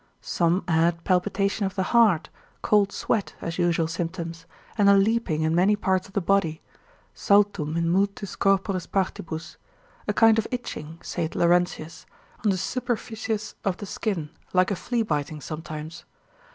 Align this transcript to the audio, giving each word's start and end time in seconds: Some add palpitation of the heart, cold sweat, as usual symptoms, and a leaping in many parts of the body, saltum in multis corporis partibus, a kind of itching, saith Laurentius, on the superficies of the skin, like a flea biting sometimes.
Some 0.21 0.63
add 0.67 1.03
palpitation 1.03 1.67
of 1.67 1.75
the 1.75 1.83
heart, 1.83 2.29
cold 2.63 2.91
sweat, 2.91 3.35
as 3.39 3.59
usual 3.59 3.85
symptoms, 3.87 4.47
and 4.75 4.89
a 4.89 4.95
leaping 4.97 5.43
in 5.43 5.53
many 5.53 5.75
parts 5.75 6.07
of 6.07 6.15
the 6.15 6.21
body, 6.21 6.63
saltum 7.13 7.77
in 7.77 7.87
multis 7.87 8.35
corporis 8.35 8.87
partibus, 8.87 9.57
a 10.07 10.11
kind 10.13 10.39
of 10.39 10.47
itching, 10.49 10.97
saith 11.03 11.35
Laurentius, 11.35 12.07
on 12.43 12.49
the 12.49 12.57
superficies 12.57 13.53
of 13.63 13.77
the 13.77 13.85
skin, 13.85 14.31
like 14.53 14.71
a 14.71 14.75
flea 14.75 15.03
biting 15.03 15.39
sometimes. 15.39 16.03